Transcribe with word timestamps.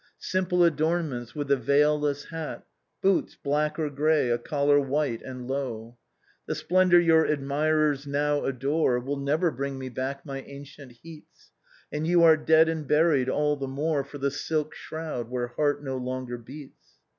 Simple 0.17 0.63
adornments, 0.63 1.35
with 1.35 1.51
a 1.51 1.55
veilless 1.55 2.29
hat. 2.29 2.65
Boots, 3.03 3.35
black 3.35 3.77
or 3.77 3.91
grey, 3.91 4.31
a 4.31 4.39
collar 4.39 4.79
white 4.79 5.21
and 5.21 5.47
low." 5.47 5.95
The 6.47 6.55
splendor 6.55 6.99
your 6.99 7.23
admirers 7.25 8.07
now 8.07 8.43
adore 8.43 8.99
Will 8.99 9.17
never 9.19 9.51
bring 9.51 9.77
me 9.77 9.89
back 9.89 10.25
my 10.25 10.41
ancient 10.41 10.93
heats; 11.03 11.51
And 11.91 12.07
you 12.07 12.23
are 12.23 12.35
dead 12.35 12.67
and 12.67 12.87
buried, 12.87 13.29
all 13.29 13.55
the 13.57 13.67
more 13.67 14.03
For 14.03 14.17
the 14.17 14.31
silk 14.31 14.73
shroud 14.73 15.29
where 15.29 15.49
heart 15.49 15.83
no 15.83 15.97
longer 15.97 16.39
beats. 16.39 16.97